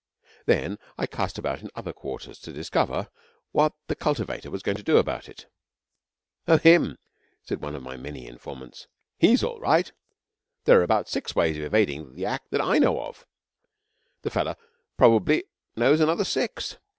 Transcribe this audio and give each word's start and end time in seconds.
Then 0.47 0.79
I 0.97 1.05
cast 1.05 1.37
about 1.37 1.61
in 1.61 1.69
other 1.75 1.93
quarters 1.93 2.39
to 2.39 2.51
discover 2.51 3.09
what 3.51 3.73
the 3.85 3.93
cultivator 3.93 4.49
was 4.49 4.63
going 4.63 4.77
to 4.77 4.83
do 4.83 4.97
about 4.97 5.29
it. 5.29 5.45
'Oh, 6.47 6.57
him?' 6.57 6.97
said 7.43 7.61
one 7.61 7.75
of 7.75 7.83
my 7.83 7.97
many 7.97 8.25
informants. 8.25 8.87
'He's 9.19 9.43
all 9.43 9.59
right. 9.59 9.91
There 10.63 10.79
are 10.79 10.83
about 10.83 11.07
six 11.07 11.35
ways 11.35 11.55
of 11.57 11.63
evading 11.65 12.15
the 12.15 12.25
Act 12.25 12.49
that, 12.49 12.61
I 12.61 12.79
know 12.79 12.99
of. 12.99 13.27
The 14.23 14.31
fellah 14.31 14.57
probably 14.97 15.43
knows 15.75 15.99
another 15.99 16.25
six. 16.25 16.79